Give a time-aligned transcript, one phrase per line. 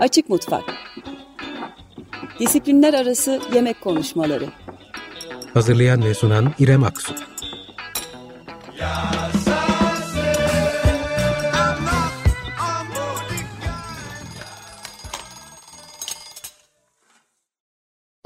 [0.00, 0.64] Açık Mutfak
[2.38, 4.44] Disiplinler Arası Yemek Konuşmaları
[5.54, 7.14] Hazırlayan ve sunan İrem Aksu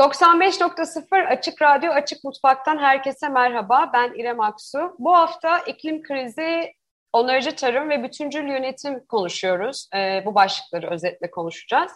[0.00, 3.90] ...95.0 Açık Radyo Açık Mutfak'tan herkese merhaba.
[3.94, 4.96] Ben İrem Aksu.
[4.98, 6.72] Bu hafta iklim krizi,
[7.14, 9.88] onarıcı tarım ve bütüncül yönetim konuşuyoruz.
[9.96, 11.92] E, bu başlıkları özetle konuşacağız.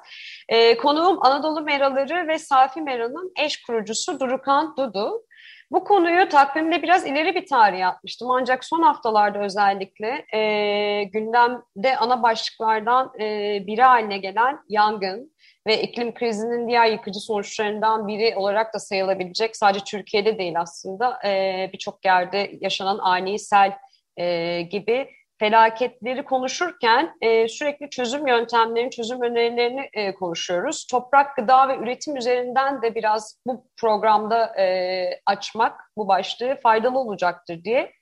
[0.48, 5.25] E, konuğum Anadolu Meraları ve Safi Mera'nın eş kurucusu Durukan Dudu.
[5.70, 8.30] Bu konuyu takvimde biraz ileri bir tarih atmıştım.
[8.30, 15.33] Ancak son haftalarda özellikle e, gündemde ana başlıklardan e, biri haline gelen yangın
[15.66, 21.70] ve iklim krizinin diğer yıkıcı sonuçlarından biri olarak da sayılabilecek sadece Türkiye'de değil aslında e,
[21.73, 23.73] birçok yerde yaşanan ani sel
[24.19, 30.87] e, gibi felaketleri konuşurken e, sürekli çözüm yöntemlerini, çözüm önerilerini e, konuşuyoruz.
[30.91, 37.64] Toprak, gıda ve üretim üzerinden de biraz bu programda e, açmak, bu başlığı faydalı olacaktır
[37.64, 37.92] diye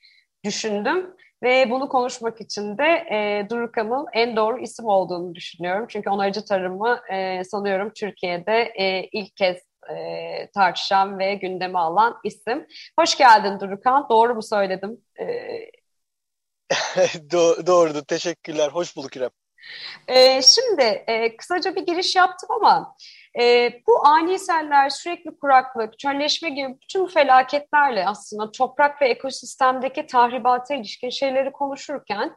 [0.44, 1.16] düşündüm.
[1.42, 5.86] Ve bunu konuşmak için de e, Durukam'ın en doğru isim olduğunu düşünüyorum.
[5.88, 9.56] Çünkü onarıcı tarımı e, sanıyorum Türkiye'de e, ilk kez
[9.90, 12.66] e, tartışan ve gündeme alan isim.
[12.98, 14.06] Hoş geldin Durukan.
[14.10, 15.00] Doğru mu söyledim?
[15.20, 15.24] E,
[17.32, 18.02] Do doğrudur.
[18.02, 18.68] Teşekkürler.
[18.68, 19.30] Hoş bulduk İrem.
[20.08, 22.96] Ee, şimdi e, kısaca bir giriş yaptım ama
[23.40, 30.74] e, bu ani seller, sürekli kuraklık, çölleşme gibi bütün felaketlerle aslında toprak ve ekosistemdeki tahribata
[30.74, 32.36] ilişkin şeyleri konuşurken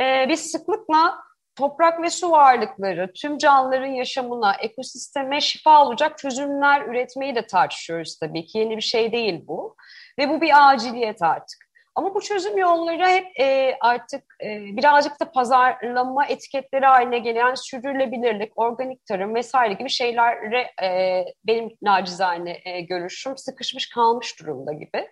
[0.00, 1.18] e, biz sıklıkla
[1.56, 8.46] toprak ve su varlıkları, tüm canlıların yaşamına, ekosisteme şifa olacak çözümler üretmeyi de tartışıyoruz tabii
[8.46, 8.58] ki.
[8.58, 9.76] Yeni bir şey değil bu.
[10.18, 11.63] Ve bu bir aciliyet artık.
[11.94, 18.52] Ama bu çözüm yolları hep e, artık e, birazcık da pazarlama etiketleri haline gelen sürdürülebilirlik,
[18.56, 25.08] organik tarım vesaire gibi şeylere e, benim nacizane e, görüşüm sıkışmış kalmış durumda gibi.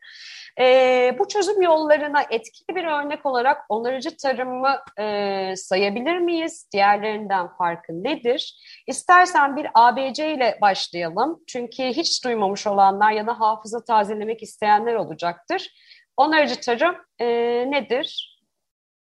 [0.60, 6.68] E, bu çözüm yollarına etkili bir örnek olarak onarıcı tarımı e, sayabilir miyiz?
[6.72, 8.54] Diğerlerinden farkı nedir?
[8.86, 11.40] İstersen bir ABC ile başlayalım.
[11.46, 15.68] Çünkü hiç duymamış olanlar ya da hafıza tazelemek isteyenler olacaktır.
[16.16, 17.26] Onarıcı tarım e,
[17.70, 18.38] nedir?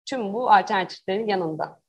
[0.06, 1.80] Tüm bu alternatiflerin yanında.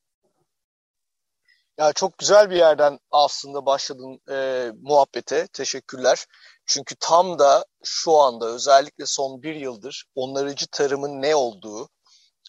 [1.78, 5.48] Ya çok güzel bir yerden aslında başladın e, muhabbete.
[5.48, 6.26] Teşekkürler.
[6.66, 11.90] Çünkü tam da şu anda özellikle son bir yıldır onarıcı tarımın ne olduğu,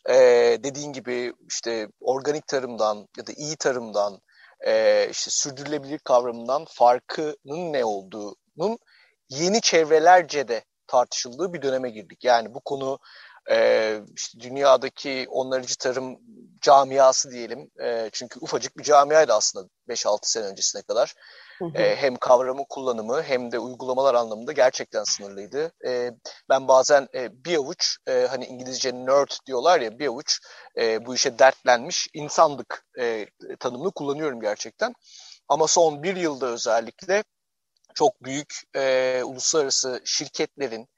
[0.08, 0.14] e,
[0.64, 4.20] dediğin gibi işte organik tarımdan ya da iyi tarımdan,
[4.66, 8.78] e, işte sürdürülebilir kavramından farkının ne olduğunun
[9.28, 12.24] yeni çevrelerce de tartışıldığı bir döneme girdik.
[12.24, 12.98] Yani bu konu
[13.50, 16.18] e, işte dünyadaki onarıcı tarım
[16.60, 17.70] camiası diyelim.
[17.82, 21.14] E, çünkü ufacık bir camiaydı aslında 5-6 sene öncesine kadar.
[21.74, 25.72] E, hem kavramın kullanımı hem de uygulamalar anlamında gerçekten sınırlıydı.
[25.86, 26.10] E,
[26.48, 30.38] ben bazen e, bir avuç e, hani İngilizce nerd diyorlar ya bir avuç
[30.78, 33.26] e, bu işe dertlenmiş insanlık e,
[33.60, 34.94] tanımını kullanıyorum gerçekten.
[35.48, 37.24] Ama son bir yılda özellikle
[37.94, 40.88] çok büyük e, uluslararası şirketlerin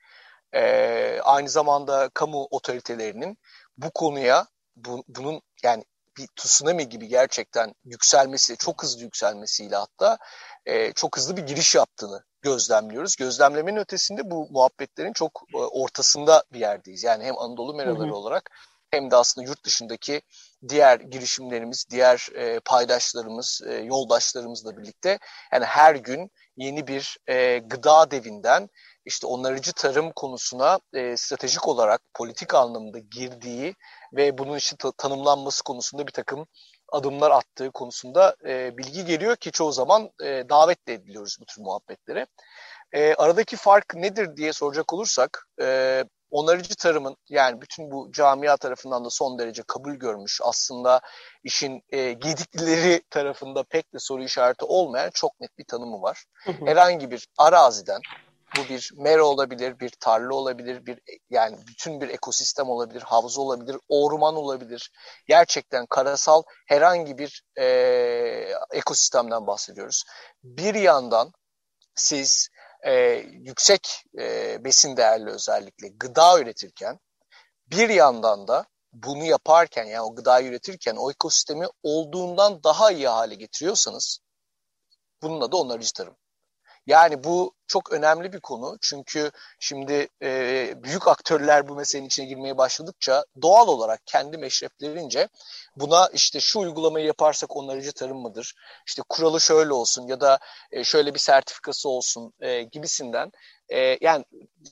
[0.54, 3.38] e, aynı zamanda kamu otoritelerinin
[3.78, 4.46] bu konuya
[4.76, 5.84] bu, bunun yani
[6.18, 10.18] bir tsunami gibi gerçekten yükselmesi, çok hızlı yükselmesiyle hatta
[10.66, 13.16] e, çok hızlı bir giriş yaptığını gözlemliyoruz.
[13.16, 17.04] Gözlemlemenin ötesinde bu muhabbetlerin çok e, ortasında bir yerdeyiz.
[17.04, 18.16] Yani hem Anadolu meraları hı hı.
[18.16, 18.50] olarak
[18.90, 20.22] hem de aslında yurt dışındaki
[20.68, 25.18] diğer girişimlerimiz, diğer e, paydaşlarımız, e, yoldaşlarımızla birlikte
[25.52, 28.68] yani her gün yeni bir e, gıda devinden
[29.04, 33.74] işte onarıcı tarım konusuna e, stratejik olarak politik anlamda girdiği
[34.12, 36.46] ve bunun işte tanımlanması konusunda bir takım
[36.92, 41.62] adımlar attığı konusunda e, bilgi geliyor ki çoğu zaman e, davet de ediliyoruz bu tür
[41.62, 42.26] muhabbetlere.
[42.92, 46.04] E, aradaki fark nedir diye soracak olursak e,
[46.34, 51.00] onarıcı tarımın yani bütün bu camia tarafından da son derece kabul görmüş aslında
[51.44, 56.24] işin e, gediklileri tarafında pek de soru işareti olmayan çok net bir tanımı var.
[56.44, 56.66] Hı hı.
[56.66, 58.00] Herhangi bir araziden
[58.56, 61.00] bu bir mera olabilir, bir tarla olabilir, bir
[61.30, 64.90] yani bütün bir ekosistem olabilir, havza olabilir, orman olabilir.
[65.26, 67.64] Gerçekten karasal herhangi bir e,
[68.72, 70.04] ekosistemden bahsediyoruz.
[70.44, 71.32] Bir yandan
[71.94, 72.48] siz
[72.86, 72.92] e,
[73.30, 76.98] yüksek e, besin değerli özellikle gıda üretirken
[77.66, 83.34] bir yandan da bunu yaparken yani o gıdayı üretirken o ekosistemi olduğundan daha iyi hale
[83.34, 84.18] getiriyorsanız
[85.22, 86.16] bunun adı onarıcı tarım.
[86.86, 88.78] Yani bu çok önemli bir konu.
[88.80, 95.28] Çünkü şimdi e, büyük aktörler bu meselenin içine girmeye başladıkça doğal olarak kendi meşreplerince
[95.76, 98.54] buna işte şu uygulamayı yaparsak onarıcı tarım mıdır?
[98.86, 100.38] İşte kuralı şöyle olsun ya da
[100.72, 103.32] e, şöyle bir sertifikası olsun e, gibisinden
[103.68, 104.24] e, yani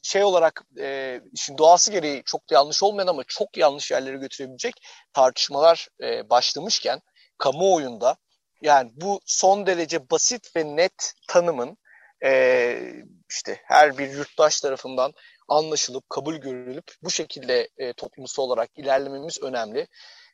[0.02, 4.74] şey olarak e, işin doğası gereği çok da yanlış olmayan ama çok yanlış yerlere götürebilecek
[5.12, 7.00] tartışmalar e, başlamışken
[7.38, 8.16] kamuoyunda
[8.62, 11.78] yani bu son derece basit ve net tanımın
[12.24, 15.12] e, işte her bir yurttaş tarafından
[15.48, 19.88] anlaşılıp kabul görülüp bu şekilde e, toplumsal olarak ilerlememiz önemli.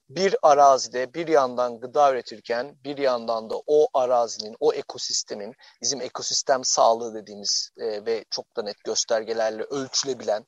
[0.08, 6.64] Bir arazide bir yandan gıda üretirken bir yandan da o arazinin, o ekosistemin bizim ekosistem
[6.64, 10.46] sağlığı dediğimiz e, ve çok da net göstergelerle ölçülebilen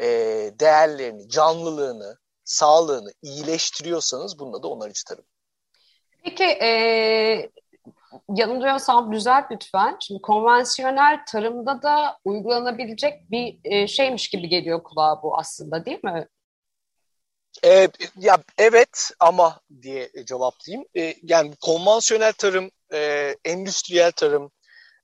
[0.00, 0.06] e,
[0.60, 5.24] değerlerini, canlılığını, sağlığını iyileştiriyorsanız bununla da onarıcı tarım.
[6.24, 7.50] Peki e,
[8.34, 9.96] yanılıyorsam düzelt lütfen.
[10.00, 16.28] Şimdi konvansiyonel tarımda da uygulanabilecek bir e, şeymiş gibi geliyor kulağa bu aslında değil mi?
[17.64, 17.88] E,
[18.18, 20.86] ya evet ama diye cevaplayayım.
[20.96, 24.50] E, yani konvansiyonel tarım, e, endüstriyel tarım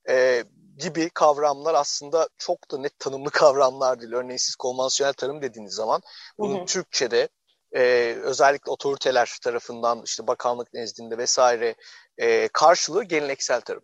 [0.09, 0.45] e,
[0.79, 4.12] gibi kavramlar aslında çok da net tanımlı kavramlar değil.
[4.12, 6.01] Örneğin siz konvansiyonel tarım dediğiniz zaman
[6.39, 6.67] bunun hı hı.
[6.67, 7.29] Türkçe'de
[7.77, 11.75] e, özellikle otoriteler tarafından işte bakanlık nezdinde vesaire
[12.21, 13.83] e, karşılığı geleneksel tarım.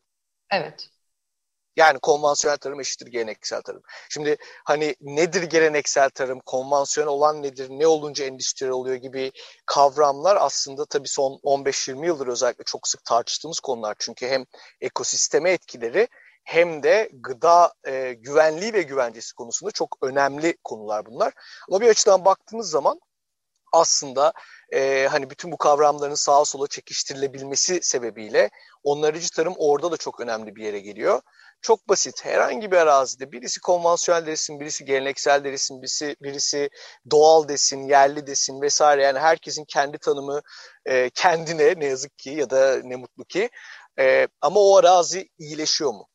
[0.50, 0.88] Evet.
[1.76, 3.82] Yani konvansiyonel tarım eşittir geleneksel tarım.
[4.08, 9.32] Şimdi hani nedir geleneksel tarım, konvansiyonel olan nedir, ne olunca endüstriyel oluyor gibi
[9.66, 13.96] kavramlar aslında tabii son 15-20 yıldır özellikle çok sık tartıştığımız konular.
[13.98, 14.44] Çünkü hem
[14.80, 16.08] ekosisteme etkileri
[16.44, 21.32] hem de gıda e, güvenliği ve güvencesi konusunda çok önemli konular bunlar.
[21.68, 23.00] Ama bir açıdan baktığımız zaman
[23.72, 24.32] aslında
[24.74, 28.50] e, hani bütün bu kavramların sağa sola çekiştirilebilmesi sebebiyle
[28.84, 31.20] onarıcı tarım orada da çok önemli bir yere geliyor.
[31.62, 32.24] Çok basit.
[32.24, 36.70] Herhangi bir arazide birisi konvansiyonel desin, birisi geleneksel desin, birisi, birisi
[37.10, 39.02] doğal desin, yerli desin vesaire.
[39.02, 40.42] Yani herkesin kendi tanımı
[40.86, 43.50] e, kendine ne yazık ki ya da ne mutlu ki.
[43.98, 46.08] E, ama o arazi iyileşiyor mu?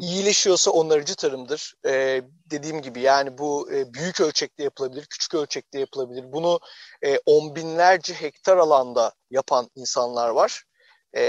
[0.00, 1.74] İyileşiyorsa onarıcı tarımdır.
[1.86, 6.32] Ee, dediğim gibi yani bu e, büyük ölçekte yapılabilir, küçük ölçekte yapılabilir.
[6.32, 6.60] Bunu
[7.04, 10.62] e, on binlerce hektar alanda yapan insanlar var.
[11.16, 11.22] E,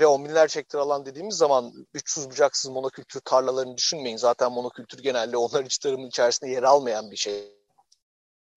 [0.00, 4.16] ve on binlerce hektar alan dediğimiz zaman uçsuz bucaksız monokültür tarlalarını düşünmeyin.
[4.16, 7.59] Zaten monokültür genelde onarıcı tarımın içerisinde yer almayan bir şey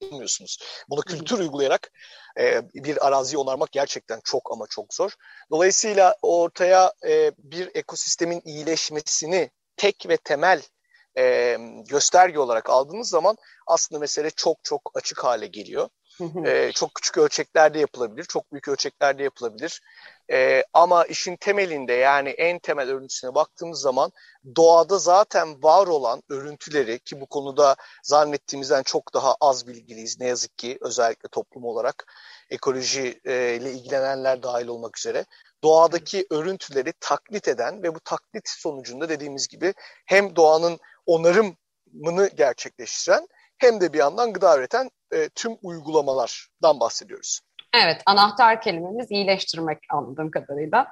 [0.03, 0.57] yapamıyorsunuz.
[0.89, 1.91] Bunu kültür uygulayarak
[2.39, 5.11] e, bir araziyi onarmak gerçekten çok ama çok zor.
[5.51, 10.61] Dolayısıyla ortaya e, bir ekosistemin iyileşmesini tek ve temel
[11.17, 11.57] e,
[11.89, 13.35] gösterge olarak aldığınız zaman
[13.67, 15.89] aslında mesele çok çok açık hale geliyor.
[16.45, 19.81] ee, çok küçük ölçeklerde yapılabilir, çok büyük ölçeklerde yapılabilir.
[20.31, 24.11] Ee, ama işin temelinde yani en temel örüntüsüne baktığımız zaman
[24.55, 30.57] doğada zaten var olan örüntüleri ki bu konuda zannettiğimizden çok daha az bilgiliyiz ne yazık
[30.57, 32.05] ki özellikle toplum olarak.
[32.49, 35.25] Ekoloji e, ile ilgilenenler dahil olmak üzere.
[35.63, 39.73] Doğadaki örüntüleri taklit eden ve bu taklit sonucunda dediğimiz gibi
[40.05, 43.27] hem doğanın onarımını gerçekleştiren
[43.57, 47.41] hem de bir yandan gıda üreten e, tüm uygulamalardan bahsediyoruz.
[47.73, 50.87] Evet, anahtar kelimemiz iyileştirmek anladığım kadarıyla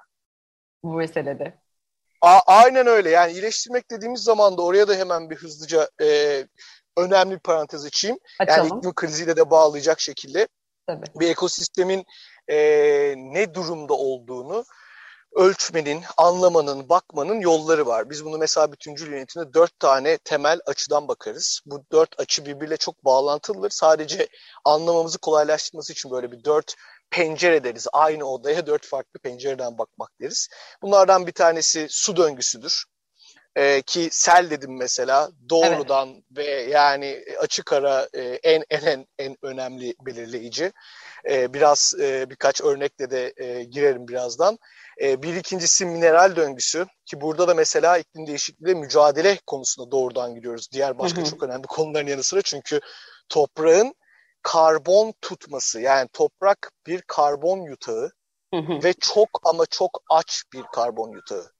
[0.83, 1.61] bu meselede.
[2.21, 3.09] A aynen öyle.
[3.09, 6.07] Yani iyileştirmek dediğimiz zaman da oraya da hemen bir hızlıca e,
[6.97, 8.17] önemli bir parantez açayım.
[8.39, 8.67] Açalım.
[8.67, 10.47] Yani iklim kriziyle de bağlayacak şekilde
[10.87, 11.05] Tabii.
[11.15, 12.05] bir ekosistemin
[12.47, 12.57] e,
[13.17, 14.65] ne durumda olduğunu
[15.35, 18.09] ölçmenin, anlamanın, bakmanın yolları var.
[18.09, 21.61] Biz bunu mesela bütüncül yönetimde dört tane temel açıdan bakarız.
[21.65, 23.69] Bu dört açı birbiriyle çok bağlantılıdır.
[23.69, 24.27] Sadece
[24.65, 26.75] anlamamızı kolaylaştırması için böyle bir dört
[27.11, 27.87] pencere deriz.
[27.93, 30.49] Aynı odaya dört farklı pencereden bakmak deriz.
[30.81, 32.85] Bunlardan bir tanesi su döngüsüdür.
[33.55, 36.23] Ee, ki sel dedim mesela doğrudan evet.
[36.37, 40.71] ve yani açık ara e, en en en en önemli belirleyici.
[41.29, 44.57] Ee, biraz e, birkaç örnekle de e, girerim birazdan.
[45.01, 50.71] E, bir ikincisi mineral döngüsü ki burada da mesela iklim değişikliğiyle mücadele konusunda doğrudan gidiyoruz.
[50.71, 51.29] Diğer başka hı hı.
[51.29, 52.79] çok önemli konuların yanı sıra çünkü
[53.29, 53.95] toprağın
[54.41, 58.11] karbon tutması yani toprak bir karbon yutağı
[58.53, 58.83] hı hı.
[58.83, 61.51] ve çok ama çok aç bir karbon yutağı.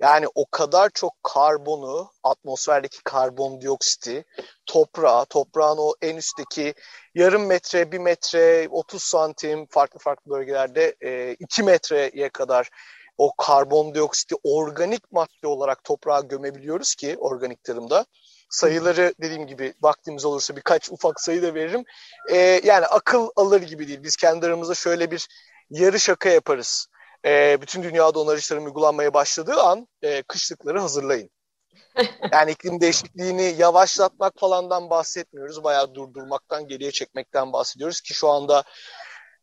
[0.00, 4.24] Yani o kadar çok karbonu, atmosferdeki karbondioksiti
[4.66, 6.74] toprağa, toprağın o en üstteki
[7.14, 12.70] yarım metre, bir metre, 30 santim farklı farklı bölgelerde e, 2 metreye kadar
[13.18, 18.06] o karbondioksiti organik madde olarak toprağa gömebiliyoruz ki organik tarımda.
[18.50, 21.84] Sayıları dediğim gibi vaktimiz olursa birkaç ufak sayı da veririm.
[22.30, 24.02] E, yani akıl alır gibi değil.
[24.02, 25.28] Biz kendi aramızda şöyle bir
[25.70, 26.89] yarı şaka yaparız
[27.26, 31.30] e, bütün dünyada onarıcı tarım uygulanmaya başladığı an e, kışlıkları hazırlayın.
[32.32, 35.64] yani iklim değişikliğini yavaşlatmak falandan bahsetmiyoruz.
[35.64, 38.64] Bayağı durdurmaktan, geriye çekmekten bahsediyoruz ki şu anda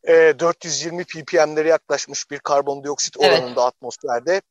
[0.08, 3.40] e, 420 ppm'lere yaklaşmış bir karbondioksit evet.
[3.40, 4.42] oranında atmosferde.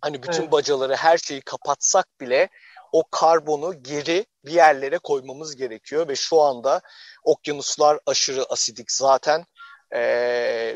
[0.00, 0.52] Hani bütün evet.
[0.52, 2.48] bacaları, her şeyi kapatsak bile
[2.92, 6.80] o karbonu geri bir yerlere koymamız gerekiyor ve şu anda
[7.24, 9.44] okyanuslar aşırı asidik zaten
[9.90, 10.00] e,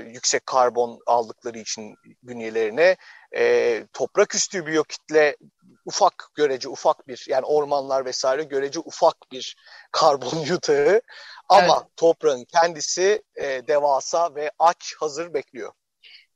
[0.07, 2.97] yüksek karbon aldıkları için bünyelerine
[3.37, 5.37] e, toprak üstü biyokitle
[5.85, 9.57] ufak görece ufak bir yani ormanlar vesaire görece ufak bir
[9.93, 11.01] karbon yutağı
[11.49, 11.97] ama evet.
[11.97, 15.73] toprağın kendisi e, devasa ve aç hazır bekliyor.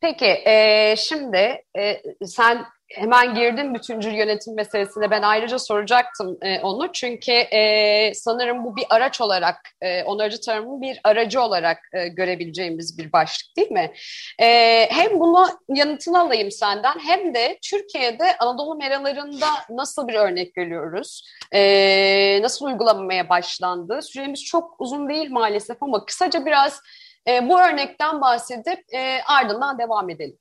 [0.01, 5.11] Peki e, şimdi e, sen hemen girdim bütüncül yönetim meselesine.
[5.11, 6.93] Ben ayrıca soracaktım e, onu.
[6.93, 12.99] Çünkü e, sanırım bu bir araç olarak, e, onarıcı tarımın bir aracı olarak e, görebileceğimiz
[12.99, 13.93] bir başlık değil mi?
[14.39, 21.29] E, hem bunu yanıtını alayım senden hem de Türkiye'de Anadolu meralarında nasıl bir örnek görüyoruz?
[21.53, 24.03] E, nasıl uygulamaya başlandı?
[24.03, 26.81] Süremiz çok uzun değil maalesef ama kısaca biraz
[27.29, 30.39] e, bu örnekten bahsedip e, ardından devam edelim.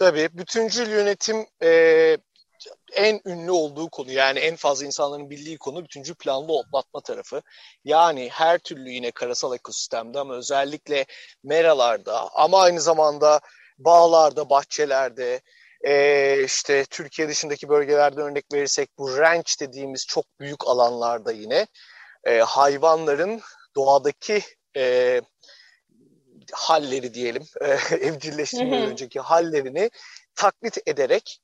[0.00, 1.70] Tabii bütüncül yönetim e,
[2.92, 7.42] en ünlü olduğu konu yani en fazla insanların bildiği konu bütüncül planlı otlatma tarafı.
[7.84, 11.04] Yani her türlü yine karasal ekosistemde ama özellikle
[11.44, 13.40] meralarda ama aynı zamanda
[13.78, 15.40] bağlarda, bahçelerde,
[15.86, 21.66] e, işte Türkiye dışındaki bölgelerde örnek verirsek bu ranch dediğimiz çok büyük alanlarda yine
[22.24, 23.40] e, hayvanların
[23.76, 24.42] doğadaki
[24.76, 25.20] e,
[26.52, 27.66] halleri diyelim, e,
[27.96, 29.90] evcilleştirmeden önceki hallerini
[30.34, 31.40] taklit ederek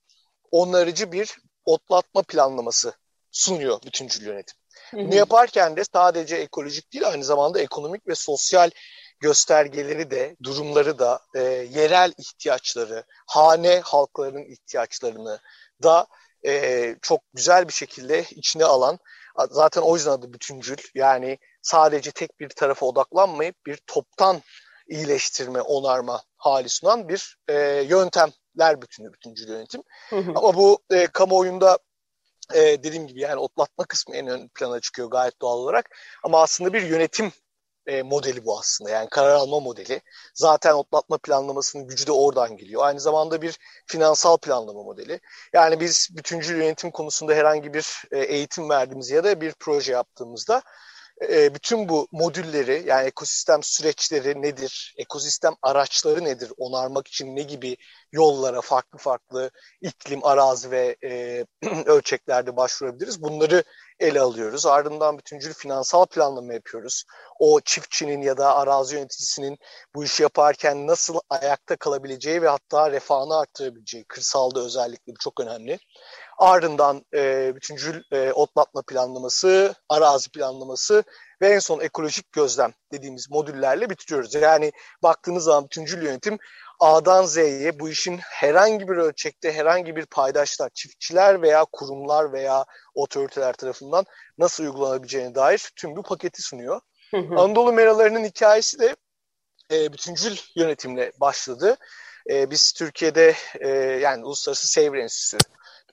[0.50, 2.92] onarıcı bir otlatma planlaması
[3.30, 4.56] sunuyor bütüncül yönetim.
[4.92, 8.70] Bunu yaparken de sadece ekolojik değil aynı zamanda ekonomik ve sosyal
[9.20, 15.40] göstergeleri de, durumları da, e, yerel ihtiyaçları, hane halklarının ihtiyaçlarını
[15.82, 16.06] da
[16.46, 18.98] e, çok güzel bir şekilde içine alan,
[19.50, 20.76] zaten o yüzden adı bütüncül.
[20.94, 24.42] Yani sadece tek bir tarafa odaklanmayıp bir toptan
[24.88, 27.54] iyileştirme, onarma hali sunan bir e,
[27.88, 29.82] yöntemler bütünü bütüncül yönetim.
[30.10, 30.32] Hı hı.
[30.34, 31.78] Ama bu e, kamuoyunda
[32.54, 35.96] e, dediğim gibi yani otlatma kısmı en ön plana çıkıyor gayet doğal olarak.
[36.24, 37.32] Ama aslında bir yönetim
[37.86, 38.90] e, modeli bu aslında.
[38.90, 40.00] Yani karar alma modeli.
[40.34, 42.82] Zaten otlatma planlamasının gücü de oradan geliyor.
[42.84, 45.20] Aynı zamanda bir finansal planlama modeli.
[45.52, 50.62] Yani biz bütüncül yönetim konusunda herhangi bir e, eğitim verdiğimiz ya da bir proje yaptığımızda
[51.22, 57.76] e, bütün bu modülleri yani ekosistem süreçleri nedir, ekosistem araçları nedir, onarmak için ne gibi
[58.12, 61.44] yollara farklı farklı iklim, arazi ve e,
[61.86, 63.22] ölçeklerde başvurabiliriz.
[63.22, 63.64] Bunları
[64.00, 64.66] ele alıyoruz.
[64.66, 67.04] Ardından bütüncül finansal planlama yapıyoruz.
[67.38, 69.58] O çiftçinin ya da arazi yöneticisinin
[69.94, 75.78] bu işi yaparken nasıl ayakta kalabileceği ve hatta refahını arttırabileceği, kırsalda özellikle çok önemli.
[76.38, 81.04] Ardından e, bütüncül e, otlatma planlaması, arazi planlaması
[81.40, 84.34] ve en son ekolojik gözlem dediğimiz modüllerle bitiriyoruz.
[84.34, 86.38] Yani baktığınız zaman bütüncül yönetim
[86.80, 92.64] A'dan Z'ye bu işin herhangi bir ölçekte herhangi bir paydaşlar, çiftçiler veya kurumlar veya
[92.94, 94.04] otoriteler tarafından
[94.38, 96.80] nasıl uygulanabileceğine dair tüm bu paketi sunuyor.
[97.14, 98.96] Anadolu meralarının hikayesi de
[99.72, 101.76] e, bütüncül yönetimle başladı.
[102.30, 105.38] E, biz Türkiye'de e, yani Uluslararası Seyir Enstitüsü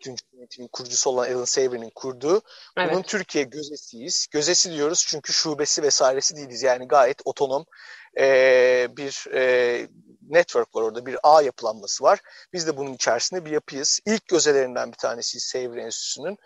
[0.04, 2.42] bütüncül yönetimin kurucusu olan Alan Savory'nin kurduğu.
[2.78, 2.92] Evet.
[2.92, 4.28] Bunun Türkiye gözesiyiz.
[4.32, 6.64] Gözesi diyoruz çünkü şubesi vesairesi değiliz.
[6.64, 7.66] Yani gayet otonom
[8.20, 8.26] e,
[8.98, 9.88] bir e,
[10.30, 12.20] network var orada, bir ağ yapılanması var.
[12.54, 14.00] Biz de bunun içerisinde bir yapıyız.
[14.06, 16.38] İlk gözelerinden bir tanesi Savory Enstitüsü'nün.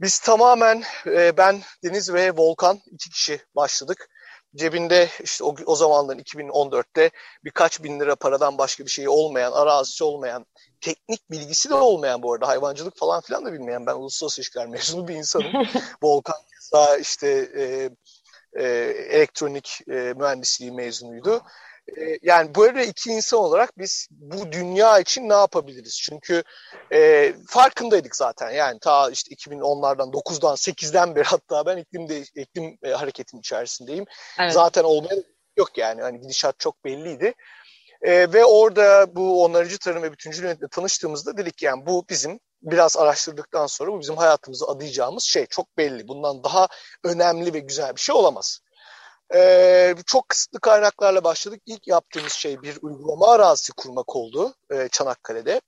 [0.00, 4.08] Biz tamamen e, ben, Deniz ve Volkan iki kişi başladık
[4.56, 7.10] cebinde işte o, o zamanların 2014'te
[7.44, 10.46] birkaç bin lira paradan başka bir şey olmayan, arazisi olmayan,
[10.80, 15.08] teknik bilgisi de olmayan bu arada hayvancılık falan filan da bilmeyen ben uluslararası ilişkiler mezunu
[15.08, 15.52] bir insanım.
[16.02, 17.90] Volkan keza işte e,
[18.62, 18.64] e,
[19.10, 21.42] elektronik e, mühendisliği mezunuydu.
[21.96, 26.00] E, yani böyle iki insan olarak biz bu dünya için ne yapabiliriz?
[26.02, 26.42] Çünkü
[26.92, 28.50] e, farkındaydık zaten.
[28.50, 34.04] Yani ta işte 2010'lardan, 9'dan, 8'den beri hatta ben iklim de, iklim e, hareketin içerisindeyim.
[34.40, 34.52] Evet.
[34.52, 35.22] Zaten olmaya
[35.56, 36.02] yok yani.
[36.02, 37.34] Hani gidişat çok belliydi.
[38.02, 42.96] E, ve orada bu onarıcı tarım ve bütüncül yönetimle tanıştığımızda dedik yani bu bizim biraz
[42.96, 46.08] araştırdıktan sonra bu bizim hayatımızı adayacağımız şey çok belli.
[46.08, 46.68] Bundan daha
[47.04, 48.60] önemli ve güzel bir şey olamaz.
[49.34, 51.62] Ee, çok kısıtlı kaynaklarla başladık.
[51.66, 55.60] İlk yaptığımız şey bir uygulama arazisi kurmak oldu e, Çanakkale'de.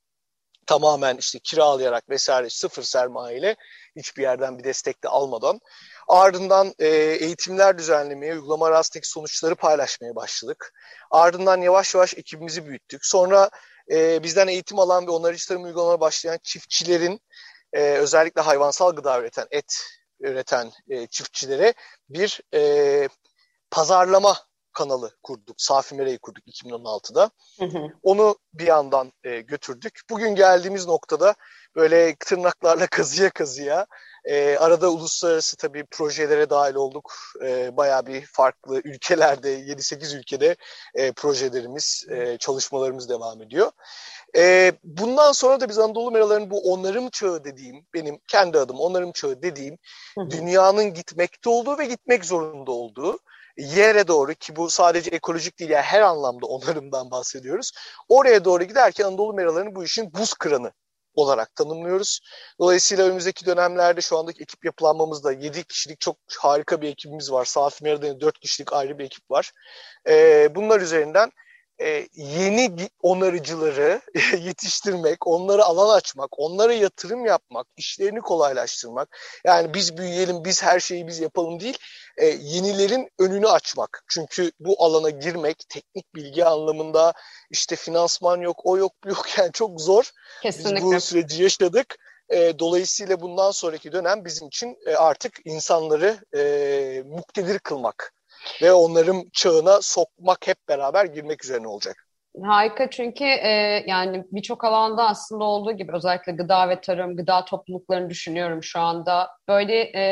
[0.67, 3.57] Tamamen işte kiralayarak vesaire sıfır sermaye ile
[3.97, 5.61] hiçbir yerden bir destek de almadan.
[6.09, 10.73] Ardından e, eğitimler düzenlemeye, uygulama arasındaki sonuçları paylaşmaya başladık.
[11.11, 13.07] Ardından yavaş yavaş ekibimizi büyüttük.
[13.07, 13.51] Sonra
[13.91, 17.21] e, bizden eğitim alan ve onarıcı tarım uygulamaları başlayan çiftçilerin
[17.73, 19.77] e, özellikle hayvansal gıda üreten, et
[20.21, 21.75] üreten e, çiftçilere
[22.09, 23.09] bir e,
[23.71, 24.37] pazarlama
[24.73, 25.57] kanalı kurduk.
[25.59, 27.31] Safi Mere'yi kurduk 2016'da.
[27.59, 27.89] Hı hı.
[28.03, 30.01] Onu bir yandan e, götürdük.
[30.11, 31.35] Bugün geldiğimiz noktada
[31.77, 33.87] böyle tırnaklarla kazıya kazıya
[34.25, 37.13] e, arada uluslararası tabii projelere dahil olduk.
[37.45, 40.57] E, bayağı bir farklı ülkelerde, 7-8 ülkede
[40.95, 43.71] e, projelerimiz, e, çalışmalarımız devam ediyor.
[44.37, 49.13] E, bundan sonra da biz Anadolu Meraların bu onarım çağı dediğim, benim kendi adım onarım
[49.13, 49.79] çağı dediğim,
[50.15, 50.31] hı hı.
[50.31, 53.19] dünyanın gitmekte olduğu ve gitmek zorunda olduğu
[53.61, 57.73] yere doğru ki bu sadece ekolojik değil yani her anlamda onarımdan bahsediyoruz.
[58.09, 60.73] Oraya doğru giderken Anadolu meralarını bu işin buz kıranı
[61.15, 62.21] olarak tanımlıyoruz.
[62.61, 67.45] Dolayısıyla önümüzdeki dönemlerde şu andaki ekip yapılanmamızda 7 kişilik çok harika bir ekibimiz var.
[67.45, 69.53] Safi Mera'da 4 kişilik ayrı bir ekip var.
[70.09, 71.31] Ee, bunlar üzerinden
[71.81, 74.01] e, yeni onarıcıları
[74.39, 79.19] yetiştirmek, onları alan açmak, onlara yatırım yapmak, işlerini kolaylaştırmak.
[79.45, 81.79] Yani biz büyüyelim, biz her şeyi biz yapalım değil,
[82.17, 84.05] e, yenilerin önünü açmak.
[84.09, 87.13] Çünkü bu alana girmek teknik bilgi anlamında
[87.51, 90.11] işte finansman yok, o yok, bu yok yani çok zor.
[90.43, 90.77] Kesinlikle.
[90.77, 91.97] Biz bu süreci yaşadık.
[92.29, 98.13] E, dolayısıyla bundan sonraki dönem bizim için e, artık insanları e, muktedir kılmak
[98.63, 102.07] ve onların çağına sokmak hep beraber girmek üzerine olacak.
[102.43, 108.11] Harika çünkü e, yani birçok alanda aslında olduğu gibi özellikle gıda ve tarım, gıda topluluklarını
[108.11, 109.31] düşünüyorum şu anda.
[109.49, 110.03] Böyle e,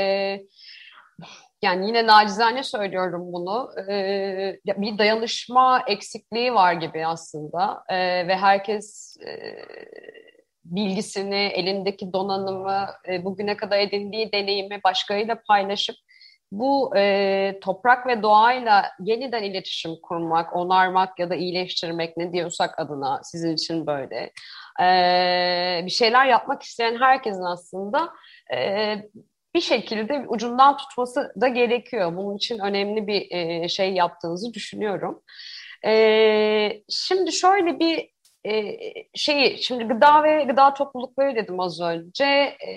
[1.63, 3.71] yani yine nacizane söylüyorum bunu.
[3.91, 9.33] E, bir dayanışma eksikliği var gibi aslında e, ve herkes e,
[10.65, 15.97] bilgisini, elindeki donanımı, e, bugüne kadar edindiği deneyimi başkalarıyla paylaşıp
[16.53, 23.21] bu e, toprak ve doğayla yeniden iletişim kurmak, onarmak ya da iyileştirmek ne diyorsak adına
[23.23, 24.33] sizin için böyle.
[24.81, 28.13] E, bir şeyler yapmak isteyen herkesin aslında
[28.55, 28.97] e,
[29.55, 32.17] bir şekilde ucundan tutması da gerekiyor.
[32.17, 35.23] Bunun için önemli bir e, şey yaptığınızı düşünüyorum.
[35.87, 38.11] E, şimdi şöyle bir
[38.47, 38.79] e,
[39.15, 42.25] şeyi, şimdi gıda ve gıda toplulukları dedim az önce.
[42.25, 42.73] E,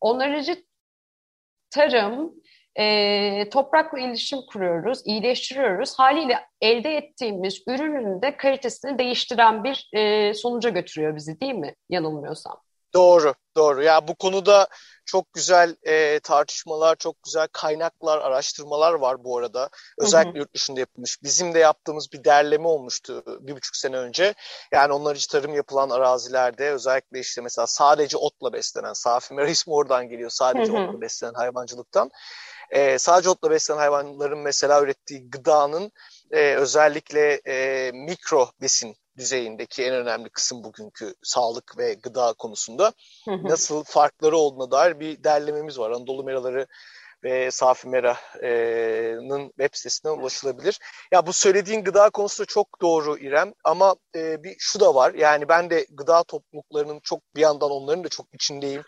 [0.00, 0.64] onarıcı
[1.70, 2.34] tarım
[2.76, 5.98] e, toprakla iletişim kuruyoruz, iyileştiriyoruz.
[5.98, 11.74] Haliyle elde ettiğimiz ürünün de kalitesini değiştiren bir e, sonuca götürüyor bizi değil mi?
[11.88, 12.60] Yanılmıyorsam.
[12.94, 13.82] Doğru, doğru.
[13.82, 14.68] Ya bu konuda
[15.06, 19.68] çok güzel e, tartışmalar, çok güzel kaynaklar, araştırmalar var bu arada.
[19.98, 20.38] Özellikle hı hı.
[20.38, 21.22] yurt dışında yapılmış.
[21.22, 24.34] Bizim de yaptığımız bir derleme olmuştu bir buçuk sene önce.
[24.72, 29.74] Yani onlar için tarım yapılan arazilerde özellikle işte mesela sadece otla beslenen, Safi Mera ismi
[29.74, 30.30] oradan geliyor.
[30.30, 30.82] Sadece hı hı.
[30.82, 32.10] otla beslenen hayvancılıktan.
[32.74, 35.92] E, sadece otla beslenen hayvanların mesela ürettiği gıdanın
[36.30, 42.92] e, özellikle e, mikro besin düzeyindeki en önemli kısım bugünkü sağlık ve gıda konusunda
[43.26, 45.90] nasıl farkları olduğuna dair bir derlememiz var.
[45.90, 46.66] Anadolu Meraları
[47.24, 50.78] ve Safi Mera'nın web sitesinden ulaşılabilir.
[51.12, 55.14] Ya bu söylediğin gıda konusu da çok doğru İrem ama e, bir şu da var.
[55.14, 58.82] Yani ben de gıda topluluklarının çok bir yandan onların da çok içindeyim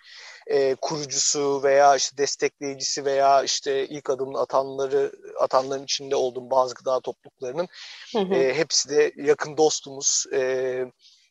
[0.46, 7.00] e, kurucusu veya işte destekleyicisi veya işte ilk adımını atanları atanların içinde olduğum bazı gıda
[7.00, 7.68] topluluklarının
[8.12, 8.34] hı hı.
[8.34, 10.24] E, hepsi de yakın dostumuz.
[10.32, 10.82] E,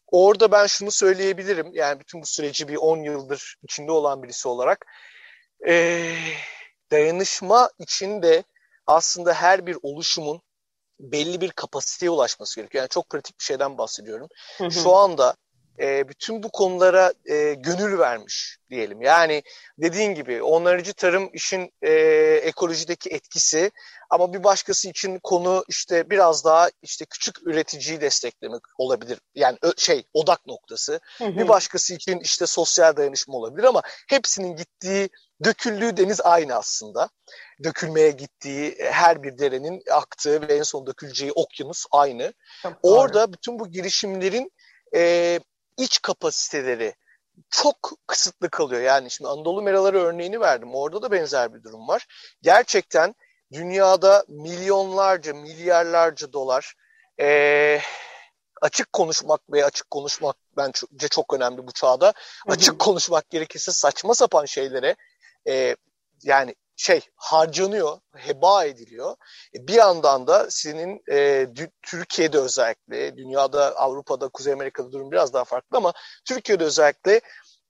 [0.07, 4.85] orada ben şunu söyleyebilirim yani bütün bu süreci bir 10 yıldır içinde olan birisi olarak
[5.67, 6.05] e,
[6.91, 8.43] dayanışma içinde
[8.87, 10.41] aslında her bir oluşumun
[10.99, 12.81] belli bir kapasiteye ulaşması gerekiyor.
[12.81, 14.27] Yani çok pratik bir şeyden bahsediyorum.
[14.57, 14.71] Hı hı.
[14.71, 15.35] Şu anda
[15.79, 19.01] e, bütün bu konulara e, gönül vermiş diyelim.
[19.01, 19.43] Yani
[19.77, 21.91] dediğin gibi onarıcı tarım işin e,
[22.43, 23.71] ekolojideki etkisi
[24.09, 29.19] ama bir başkası için konu işte biraz daha işte küçük üreticiyi desteklemek olabilir.
[29.35, 30.99] Yani şey odak noktası.
[31.17, 31.37] Hı hı.
[31.37, 35.09] Bir başkası için işte sosyal dayanışma olabilir ama hepsinin gittiği
[35.43, 37.09] döküldüğü deniz aynı aslında.
[37.63, 42.33] Dökülmeye gittiği her bir derenin aktığı ve en son döküleceği okyanus aynı.
[42.61, 44.51] Çok Orada bütün bu girişimlerin
[44.95, 45.39] e,
[45.77, 46.95] iç kapasiteleri
[47.49, 48.81] çok kısıtlı kalıyor.
[48.81, 50.75] Yani şimdi Anadolu meraları örneğini verdim.
[50.75, 52.05] Orada da benzer bir durum var.
[52.41, 53.15] Gerçekten
[53.53, 56.73] dünyada milyonlarca, milyarlarca dolar
[57.19, 57.79] e,
[58.61, 62.13] açık konuşmak ve açık konuşmak bence çok önemli bu çağda.
[62.47, 64.95] Açık konuşmak gerekirse saçma sapan şeylere
[65.47, 65.75] e,
[66.23, 69.15] yani şey harcanıyor, heba ediliyor.
[69.55, 71.47] E, bir yandan da senin e,
[71.81, 75.93] Türkiye'de özellikle, dünyada, Avrupa'da, Kuzey Amerika'da durum biraz daha farklı ama
[76.27, 77.21] Türkiye'de özellikle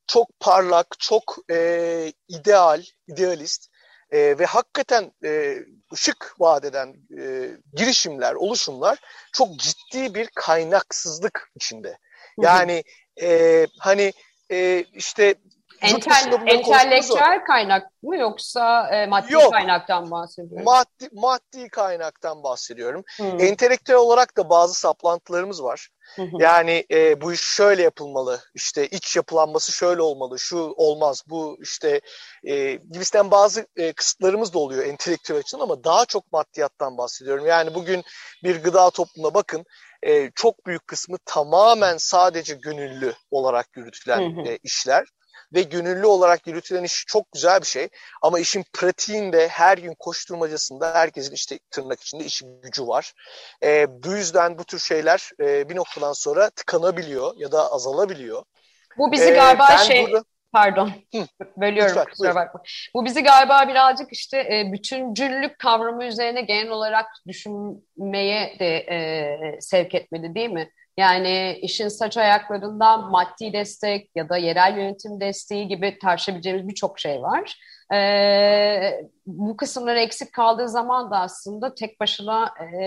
[0.07, 3.67] çok parlak, çok e, ideal, idealist
[4.11, 5.57] e, ve hakikaten e,
[5.93, 8.99] ışık vadeden e, girişimler, oluşumlar
[9.33, 11.97] çok ciddi bir kaynaksızlık içinde.
[12.41, 12.83] Yani
[13.21, 14.13] e, hani
[14.51, 15.35] e, işte
[15.81, 20.65] Entel, entelektüel kaynak mı yoksa e, maddi Yok, kaynaktan bahsediyorum?
[20.65, 23.03] Maddi, maddi kaynaktan bahsediyorum.
[23.17, 23.39] Hmm.
[23.39, 25.89] Entelektüel olarak da bazı saplantılarımız var.
[26.39, 32.01] Yani e, bu iş şöyle yapılmalı, işte iç yapılanması şöyle olmalı, şu olmaz, bu işte
[32.43, 37.45] e, gibisinden bazı e, kısıtlarımız da oluyor entelektüel açıdan ama daha çok maddiyattan bahsediyorum.
[37.45, 38.03] Yani bugün
[38.43, 39.65] bir gıda toplumuna bakın,
[40.03, 45.05] e, çok büyük kısmı tamamen sadece gönüllü olarak yürütülen e, işler
[45.55, 47.89] ve gönüllü olarak yürütülen iş çok güzel bir şey.
[48.21, 53.13] Ama işin pratiğinde her gün koşturmacasında herkesin işte tırnak içinde işi gücü var.
[53.63, 58.43] E, bu yüzden bu tür şeyler e, bir noktadan sonra tıkanabiliyor ya da azalabiliyor.
[58.97, 60.05] Bu bizi galiba ee, şey...
[60.05, 60.23] Burada...
[60.51, 62.61] Pardon, Hı, bölüyorum lütfen, kusura bakma.
[62.93, 69.95] Bu bizi galiba birazcık işte e, bütüncüllük kavramı üzerine genel olarak düşünmeye de e, sevk
[69.95, 70.71] etmeli değil mi?
[70.97, 77.21] Yani işin saç ayaklarından maddi destek ya da yerel yönetim desteği gibi tartışabileceğimiz birçok şey
[77.21, 77.59] var.
[77.93, 82.77] Ee, bu kısımlar eksik kaldığı zaman da aslında tek başına e,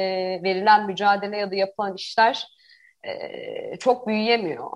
[0.42, 2.46] verilen mücadele ya da yapılan işler
[3.04, 4.70] e, çok büyüyemiyor.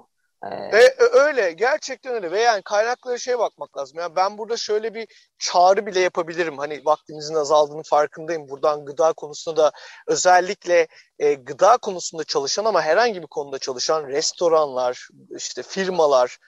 [0.72, 3.98] E, öyle gerçekten öyle ve yani kaynaklara şey bakmak lazım.
[3.98, 6.58] Yani ben burada şöyle bir çağrı bile yapabilirim.
[6.58, 8.48] Hani vaktimizin azaldığını farkındayım.
[8.48, 9.72] Buradan gıda konusunda da
[10.06, 10.86] özellikle
[11.18, 16.38] e, gıda konusunda çalışan ama herhangi bir konuda çalışan restoranlar, işte firmalar,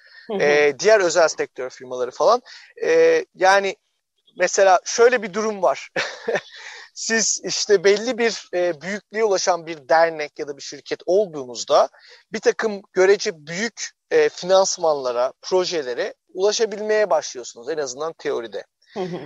[0.41, 2.43] E, diğer özel sektör firmaları falan.
[2.85, 3.77] E, yani
[4.37, 5.91] mesela şöyle bir durum var.
[6.95, 11.89] siz işte belli bir e, büyüklüğe ulaşan bir dernek ya da bir şirket olduğunuzda
[12.33, 18.65] bir takım görece büyük e, finansmanlara, projelere ulaşabilmeye başlıyorsunuz en azından teoride.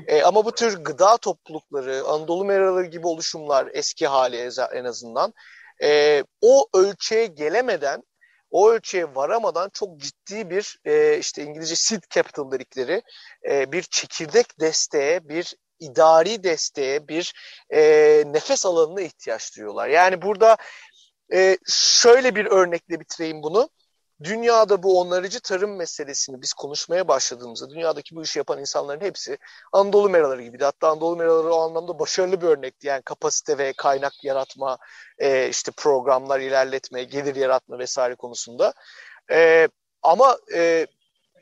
[0.06, 5.34] E, ama bu tür gıda toplulukları, Anadolu Meraları gibi oluşumlar eski hali en azından
[5.82, 8.02] e, o ölçüye gelemeden
[8.50, 13.02] o ölçüye varamadan çok ciddi bir e, işte İngilizce seed capital dedikleri
[13.50, 17.34] e, bir çekirdek desteğe, bir idari desteğe, bir
[17.70, 17.82] e,
[18.26, 19.88] nefes alanına ihtiyaç duyuyorlar.
[19.88, 20.56] Yani burada
[21.32, 23.68] e, şöyle bir örnekle bitireyim bunu.
[24.22, 29.38] Dünyada bu onarıcı tarım meselesini biz konuşmaya başladığımızda dünyadaki bu işi yapan insanların hepsi
[29.72, 30.64] Anadolu meraları gibiydi.
[30.64, 32.86] Hatta Anadolu meraları o anlamda başarılı bir örnekti.
[32.86, 34.78] Yani kapasite ve kaynak yaratma,
[35.18, 38.72] e, işte programlar ilerletme, gelir yaratma vesaire konusunda.
[39.30, 39.68] E,
[40.02, 40.86] ama e,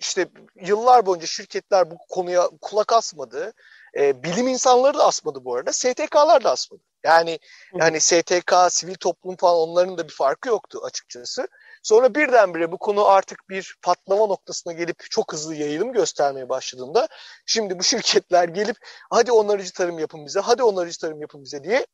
[0.01, 3.53] işte yıllar boyunca şirketler bu konuya kulak asmadı.
[3.98, 5.72] E, bilim insanları da asmadı bu arada.
[5.72, 6.82] STK'lar da asmadı.
[7.04, 7.38] Yani
[7.74, 11.48] yani STK, sivil toplum falan onların da bir farkı yoktu açıkçası.
[11.82, 17.09] Sonra birdenbire bu konu artık bir patlama noktasına gelip çok hızlı yayılım göstermeye başladığında
[17.46, 18.76] şimdi bu şirketler gelip
[19.11, 21.87] hadi onarıcı tarım yapın bize, hadi onarıcı tarım yapın bize diye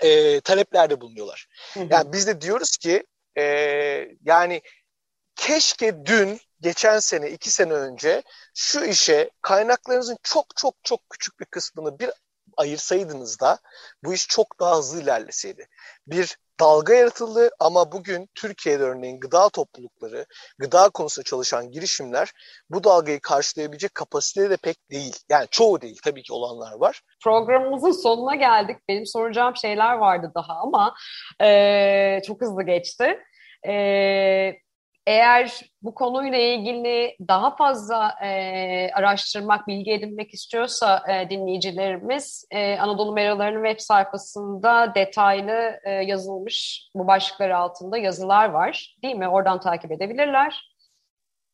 [0.00, 1.46] e, taleplerde bulunuyorlar.
[1.90, 3.04] Yani biz de diyoruz ki
[3.38, 3.44] e,
[4.24, 4.62] yani
[5.36, 8.22] keşke dün geçen sene, iki sene önce
[8.54, 12.10] şu işe kaynaklarınızın çok çok çok küçük bir kısmını bir
[12.56, 13.58] ayırsaydınız da
[14.04, 15.68] bu iş çok daha hızlı ilerleseydi.
[16.06, 20.26] Bir dalga yaratıldı ama bugün Türkiye'de örneğin gıda toplulukları,
[20.58, 22.32] gıda konusunda çalışan girişimler
[22.70, 25.16] bu dalgayı karşılayabilecek kapasitede de pek değil.
[25.30, 27.00] Yani çoğu değil tabii ki olanlar var.
[27.24, 28.76] Programımızın sonuna geldik.
[28.88, 30.94] Benim soracağım şeyler vardı daha ama
[31.40, 33.18] e, çok hızlı geçti.
[33.68, 33.72] E,
[35.10, 43.12] eğer bu konuyla ilgili daha fazla e, araştırmak, bilgi edinmek istiyorsa e, dinleyicilerimiz e, Anadolu
[43.12, 48.96] Meraları'nın web sayfasında detaylı e, yazılmış bu başlıkları altında yazılar var.
[49.02, 49.28] Değil mi?
[49.28, 50.70] Oradan takip edebilirler.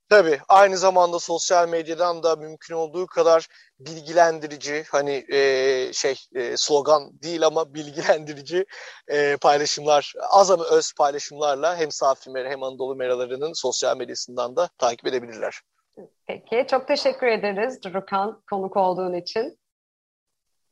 [0.08, 3.48] Tabii aynı zamanda sosyal medyadan da mümkün olduğu kadar
[3.80, 8.66] bilgilendirici hani e, şey e, slogan değil ama bilgilendirici
[9.08, 14.68] e, paylaşımlar az ama öz paylaşımlarla hem Safi Mera hem Anadolu Meraları'nın sosyal medyasından da
[14.78, 15.60] takip edebilirler.
[16.26, 19.58] Peki çok teşekkür ederiz Durukan konuk olduğun için.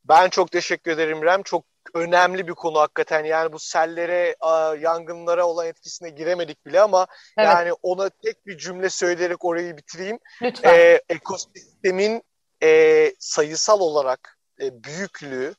[0.04, 1.42] Ben çok teşekkür ederim Rem.
[1.42, 3.24] Çok önemli bir konu hakikaten.
[3.24, 4.36] Yani bu sellere,
[4.80, 7.06] yangınlara olan etkisine giremedik bile ama
[7.38, 7.48] evet.
[7.48, 10.18] yani ona tek bir cümle söyleyerek orayı bitireyim.
[10.42, 10.74] Lütfen.
[10.74, 12.22] Ee, ekosistemin
[12.62, 15.54] e, sayısal olarak e, büyüklüğü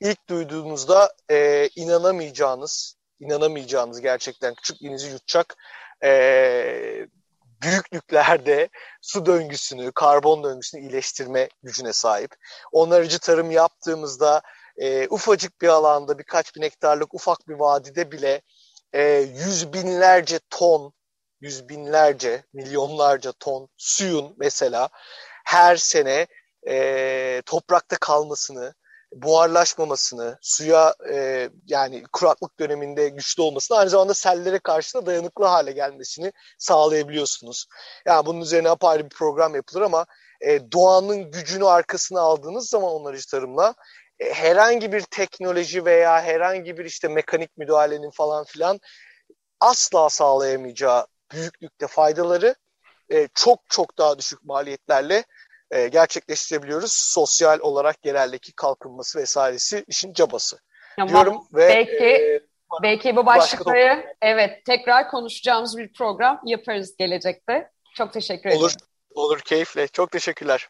[0.00, 5.56] ilk duyduğunuzda e, inanamayacağınız, inanamayacağınız gerçekten küçük inizi yutacak
[6.04, 7.06] e,
[7.62, 8.68] büyüklüklerde
[9.00, 12.30] su döngüsünü, karbon döngüsünü iyileştirme gücüne sahip.
[12.72, 14.42] Onarıcı tarım yaptığımızda
[14.80, 18.42] e, ufacık bir alanda birkaç bin hektarlık ufak bir vadide bile
[18.92, 20.92] e, yüz binlerce ton,
[21.40, 24.88] yüz binlerce, milyonlarca ton suyun mesela
[25.44, 26.26] her sene
[26.68, 28.74] e, toprakta kalmasını,
[29.12, 35.72] buharlaşmamasını, suya e, yani kuraklık döneminde güçlü olmasını, aynı zamanda sellere karşı da dayanıklı hale
[35.72, 37.66] gelmesini sağlayabiliyorsunuz.
[38.06, 40.06] Yani bunun üzerine apayrı bir program yapılır ama
[40.40, 43.74] e, doğanın gücünü arkasına aldığınız zaman onarıcı tarımla
[44.20, 48.80] herhangi bir teknoloji veya herhangi bir işte mekanik müdahalenin falan filan
[49.60, 52.54] asla sağlayamayacağı büyüklükte faydaları
[53.12, 55.24] e, çok çok daha düşük maliyetlerle
[55.70, 56.92] e, gerçekleştirebiliyoruz.
[56.92, 60.58] Sosyal olarak geneldeki kalkınması vesairesi işin cabası.
[60.96, 61.14] Tamam.
[61.14, 62.40] Diyorum ve belki e,
[62.82, 67.70] belki bu başlıkları evet tekrar konuşacağımız bir program yaparız gelecekte.
[67.94, 68.62] Çok teşekkür ederim.
[68.62, 68.72] Olur.
[69.14, 69.88] Olur keyifle.
[69.88, 70.68] Çok teşekkürler.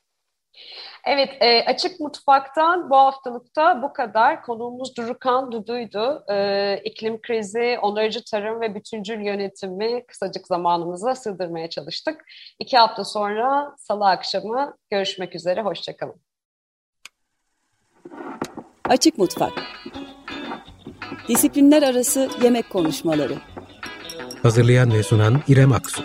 [1.05, 4.43] Evet, e, Açık Mutfak'tan bu haftalıkta bu kadar.
[4.43, 6.25] Konuğumuz Durukan Dudu'ydu.
[6.33, 12.25] E, iklim krizi, onarıcı tarım ve bütüncül yönetimi kısacık zamanımıza sığdırmaya çalıştık.
[12.59, 15.63] İki hafta sonra salı akşamı görüşmek üzere.
[15.63, 16.21] Hoşçakalın.
[18.89, 19.53] Açık Mutfak
[21.29, 23.35] Disiplinler Arası Yemek Konuşmaları
[24.43, 26.03] Hazırlayan ve sunan İrem Aksu